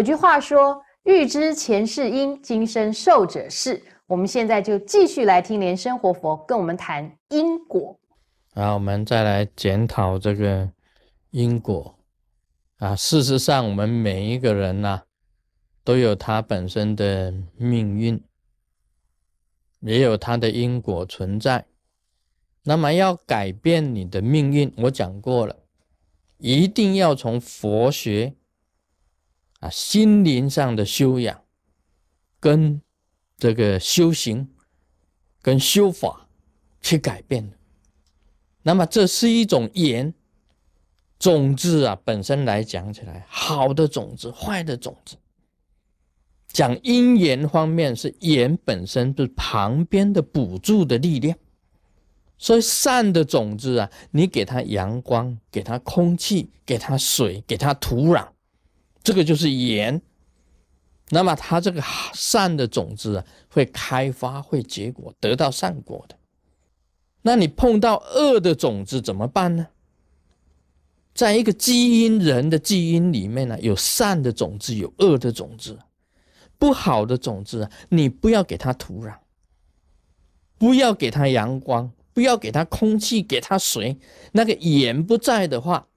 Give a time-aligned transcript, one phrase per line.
[0.00, 8.00] 有句话说：“欲知前世因，今生受者是。”我们现在就继续来听莲生活佛跟我们谈因果。
[8.54, 10.70] 好，我们再来检讨这个
[11.32, 11.98] 因果
[12.78, 12.96] 啊。
[12.96, 15.02] 事实上，我们每一个人呐，
[15.84, 18.24] 都有他本身的命运，
[19.80, 21.66] 也有他的因果存在。
[22.62, 25.54] 那么，要改变你的命运，我讲过了，
[26.38, 28.32] 一定要从佛学
[29.60, 31.40] 啊心灵上的修养
[32.38, 32.82] 跟。
[33.42, 34.50] 这个修行
[35.40, 36.28] 跟修法
[36.82, 37.56] 去改变的，
[38.62, 40.12] 那么这是一种言
[41.18, 45.16] 种子啊，本身来讲起来，好的种子、坏的种子，
[46.48, 51.38] 讲因缘方面是言本身就是旁边的补助的力量，
[52.36, 58.28] 所以善的种子啊，你给它阳光，给它空气，给它水，给它土壤，
[59.02, 60.00] 这个就是盐。
[61.10, 61.82] 那么它这个
[62.14, 66.16] 善的种子啊，会开发，会结果，得到善果的。
[67.22, 69.68] 那你碰到恶的种子怎么办呢？
[71.12, 75.78] 在一个基因人的基因里面呢，有善的种子，有恶的种子。
[76.56, 79.16] 不好的种子，你不要给它土壤，
[80.58, 83.98] 不要给它阳光，不要给它空气，给它水。
[84.32, 85.88] 那个盐不在的话，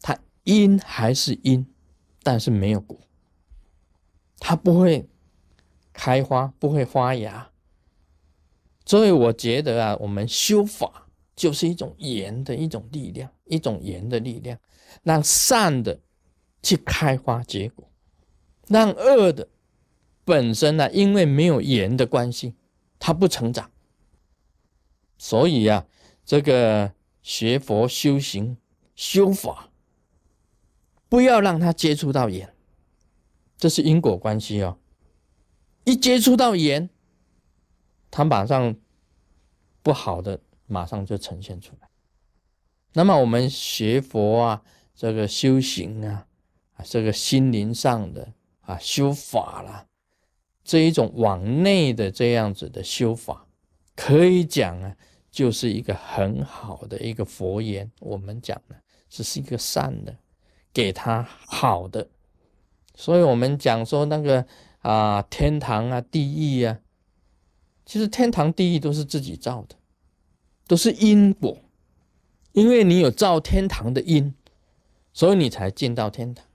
[0.00, 1.64] 它阴还是阴，
[2.24, 2.98] 但是没有果。
[4.40, 5.08] 它不会
[5.92, 7.50] 开花，不会发芽，
[8.84, 14.58] 所以我觉得啊，我们修法就是一种言的一种力量，一种言的力量，
[15.02, 16.00] 让善的
[16.62, 17.88] 去开花结果，
[18.66, 19.48] 让恶的
[20.24, 22.54] 本身呢，因为没有言的关系，
[22.98, 23.70] 它不成长。
[25.16, 25.86] 所以呀，
[26.26, 28.56] 这个学佛修行
[28.94, 29.70] 修法，
[31.14, 32.52] 不要让他接触到盐。
[33.56, 34.78] 这是因果关系哦，
[35.84, 36.90] 一接触到盐，
[38.10, 38.74] 他马上
[39.80, 41.88] 不好的马上就呈现出来。
[42.94, 44.62] 那么我们学佛啊，
[44.92, 46.26] 这个修行啊，
[46.72, 49.86] 啊，这个心灵上的啊修法啦，
[50.64, 53.46] 这一种往内的这样子的修法，
[53.94, 54.96] 可以讲啊，
[55.30, 57.88] 就是一个很好的一个佛言。
[58.00, 58.74] 我们讲的
[59.08, 60.18] 只是一个善的，
[60.74, 62.08] 给他好的。
[62.94, 64.46] 所以，我们讲说那个
[64.80, 66.78] 啊，天堂啊，地狱啊，
[67.86, 69.76] 其实天堂、地狱都是自己造的，
[70.66, 71.58] 都是因果。
[72.52, 74.32] 因为你有造天堂的因，
[75.12, 76.46] 所以你才进到天堂。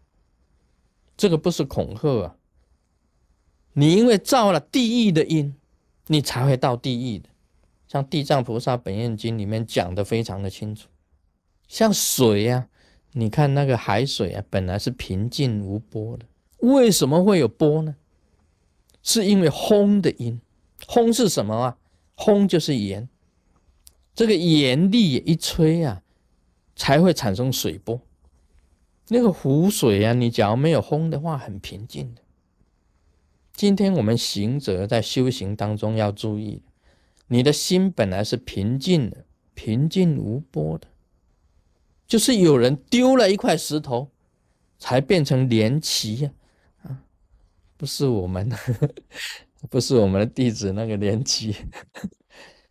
[1.18, 2.38] 这个不是恐吓啊！
[3.74, 5.56] 你因为造了地狱的因，
[6.08, 7.28] 你才会到地狱的。
[7.86, 10.88] 像《地藏菩萨本愿经》里面讲的非常的清楚，
[11.68, 12.70] 像水呀。
[13.14, 16.26] 你看那个海水啊，本来是平静无波的，
[16.60, 17.96] 为什么会有波呢？
[19.02, 20.40] 是因为轰的音，
[20.86, 21.78] 轰是什么啊？
[22.16, 23.08] 轰就是盐，
[24.14, 26.04] 这个盐力一吹啊，
[26.76, 28.00] 才会产生水波。
[29.08, 32.22] 那个湖水啊，你假如没有轰的话，很平静的。
[33.54, 36.62] 今天我们行者在修行当中要注意，
[37.28, 40.88] 你的心本来是平静的，平静无波的。
[42.10, 44.10] 就是有人丢了一块石头，
[44.80, 46.32] 才变成连旗呀，
[46.82, 47.04] 啊，
[47.78, 48.52] 不是我们，
[49.70, 51.56] 不是我们的弟子那个连旗，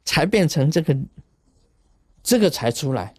[0.05, 0.99] 才变成这个，
[2.21, 3.15] 这个才出来，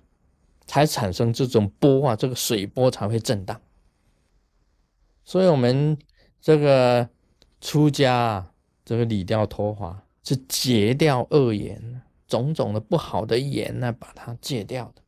[0.68, 3.60] 才产生这种波啊，这个水波才会震荡。
[5.24, 5.98] 所以，我们
[6.42, 7.08] 这个
[7.62, 8.52] 出家，
[8.84, 15.02] 这个理掉脱华，是戒掉恶言，种种的不好的言呢，把它戒掉的。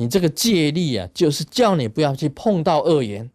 [0.00, 3.28] 你这个戒力啊，就是叫你不要去碰到恶言。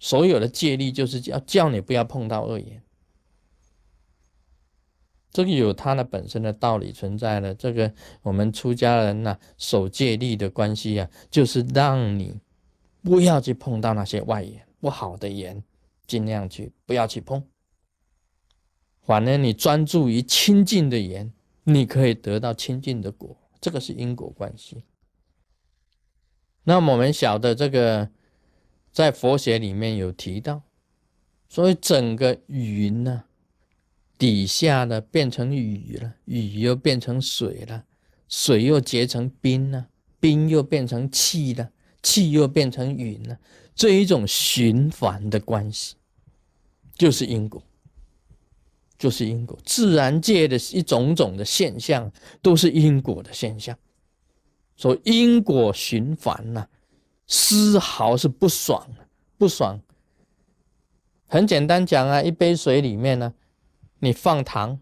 [0.00, 2.82] 所有的戒力就是要叫你不要碰到恶言。
[5.30, 7.54] 这个有它的本身的道理存在的。
[7.54, 12.40] 这个我们出家人呐，守戒律的关系啊，就是让你
[13.02, 15.62] 不要去碰到那些外言不好的言，
[16.06, 17.44] 尽量去不要去碰。
[19.02, 21.30] 反而你专注于清净的言，
[21.64, 23.36] 你可以得到清净的果。
[23.60, 24.82] 这个是因果关系。
[26.68, 28.10] 那我们晓得这个，
[28.90, 30.62] 在佛学里面有提到，
[31.48, 33.22] 所以整个云呢，
[34.18, 37.84] 底下呢变成雨了，雨又变成水了，
[38.28, 39.86] 水又结成冰了，
[40.18, 41.70] 冰又变成气了，
[42.02, 43.38] 气又变成云了，
[43.76, 45.94] 这一种循环的关系，
[46.96, 47.62] 就是因果，
[48.98, 49.56] 就是因果。
[49.64, 52.10] 自然界的一种种的现象，
[52.42, 53.78] 都是因果的现象。
[54.76, 56.68] 说因果循环呐，
[57.26, 58.86] 丝毫是不爽，
[59.38, 59.80] 不爽，
[61.26, 63.34] 很简单讲啊，一杯水里面呢，
[64.00, 64.78] 你放糖，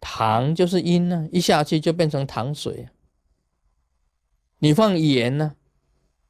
[0.00, 2.88] 糖就是阴呢，一下去就变成糖水。
[4.58, 5.54] 你放盐呢，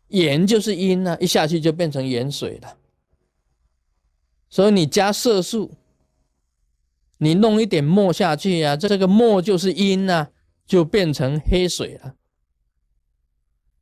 [0.08, 2.76] 盐就是阴呢，一下去就变成盐水了。
[4.50, 5.72] 所以你加色素，
[7.16, 10.28] 你弄一点墨下去呀，这个墨就是阴呐，
[10.66, 12.14] 就变成黑水了。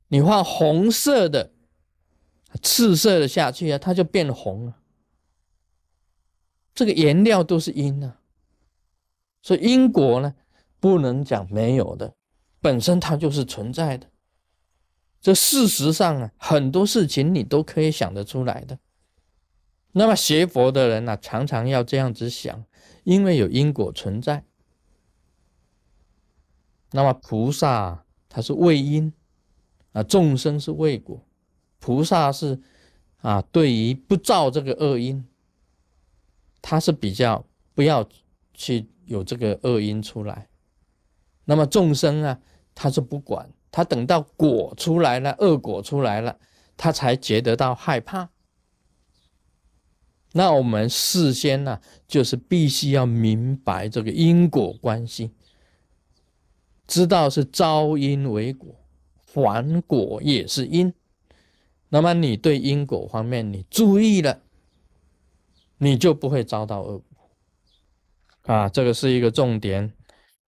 [0.08, 1.53] 你画红色的、
[2.62, 4.76] 赤色的下去啊，它就变红了。
[6.75, 8.20] 这个颜料都是因啊，
[9.43, 10.35] 所以因果呢，
[10.79, 12.14] 不能讲没有的，
[12.61, 14.08] 本身它就是存在的。
[15.20, 18.79] 这事实上啊，很多事情你都可以想得出来的。
[19.93, 22.64] 那么学佛的人呢，常常要这样子想，
[23.05, 24.44] 因为有因果存在。
[26.93, 29.12] 那么菩萨他是为因
[29.96, 31.25] 啊，众生是为果。
[31.78, 32.60] 菩萨是
[33.22, 35.25] 啊，对于不造这个恶因，
[36.60, 38.06] 他是比较不要
[38.52, 40.48] 去有这个恶因出来。
[41.46, 42.38] 那么众生啊，
[42.75, 46.38] 他是不管，他等到果出来了，恶果出来了，
[46.76, 48.28] 他才觉得到害怕。
[50.32, 55.31] 那我们事先呢，就是必须要明白这个因果关系，
[56.87, 58.75] 知道是招因为果，
[59.43, 60.93] 还果也是因。
[61.88, 64.43] 那么你对因果方面你注意了，
[65.79, 68.69] 你就不会遭到恶果啊！
[68.69, 69.93] 这个是一个重点。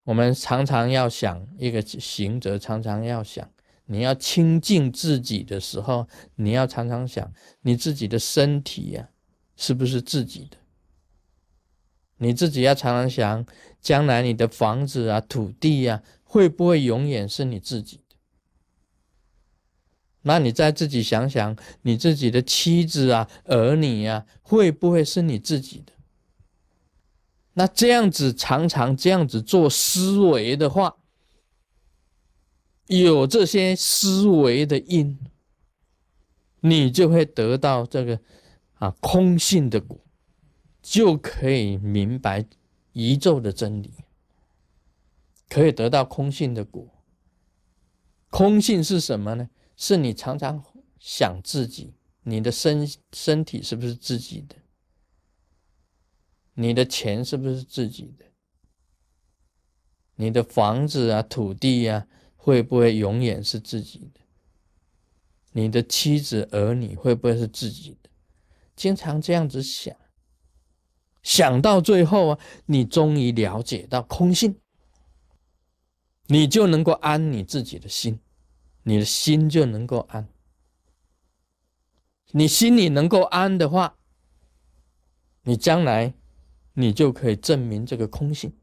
[0.04, 3.50] 我们常常要想一个行者，常常要想，
[3.86, 9.10] 你要清净自己的时候，你要常常想你自己的身体呀。
[9.58, 10.58] 是不是自己的？
[12.18, 13.46] 你自己要常常想，
[13.80, 18.02] 将来你的房子啊、土地啊，会不会永远是你自己？
[20.26, 25.94] 那你再自己想想，你自己的妻子啊、儿女啊，会不会是你自己的？
[27.54, 30.96] 那这样子常常这样子做思维的话，
[32.88, 35.20] 有这些思维的因，
[36.62, 38.20] 你就会得到这个。
[38.78, 39.98] 啊，空性的果
[40.82, 42.46] 就可以明白
[42.92, 43.90] 宇宙的真理，
[45.48, 46.86] 可以得到空性的果。
[48.30, 49.50] 空性是什么呢？
[49.78, 50.64] 是你常常
[51.00, 51.94] 想自己，
[52.24, 54.56] 你的身身体是不是自己的？
[56.54, 58.26] 你的钱是不是自己的？
[60.16, 62.08] 你的房子啊、土地啊，
[62.38, 64.22] 会不会永远是自己的？
[65.52, 68.10] 你的妻子儿女会不会是自己的？
[68.76, 69.96] 经常这样子想，
[71.22, 74.60] 想到最后啊，你终于了解到空性，
[76.28, 78.20] 你就能够安你自己的心，
[78.86, 80.28] 你的心就能够安。
[82.32, 83.98] 你心里能够安的话，
[85.44, 86.14] 你将来
[86.74, 88.54] 你就可以证明这个空性。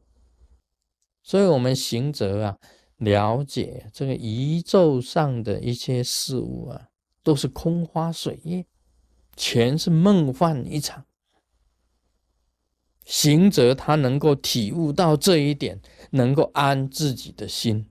[1.21, 2.57] 所以，我们行者啊，
[2.97, 6.89] 了解这个宇宙上的一些事物啊，
[7.23, 8.65] 都是空花水月。
[9.35, 11.05] 全是梦幻一场。
[13.03, 15.81] 行者他能够体悟到这一点，
[16.11, 17.89] 能够安自己的心，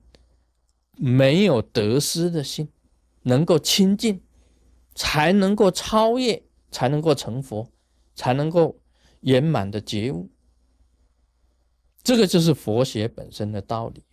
[0.97, 2.69] 没有得失的心，
[3.23, 4.21] 能够清净，
[4.95, 7.69] 才能够超越，才能够成佛，
[8.15, 8.79] 才能够
[9.21, 10.29] 圆满的觉悟。
[12.03, 14.03] 这个就是佛学本身的道理。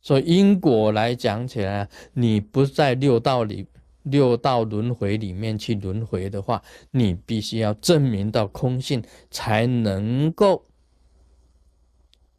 [0.00, 3.66] 所以因果来讲起来，你不在六道里。
[4.04, 10.66] 六道轮回里面去轮回的话，你必须要证明到空性，才能够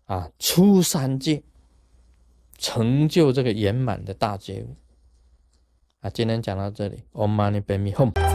[0.03, 1.41] 啊出三界，
[2.57, 4.75] 成就这个圆满的大觉悟。
[6.01, 8.35] 啊，今天讲到这里，Om Mani Padme Hum。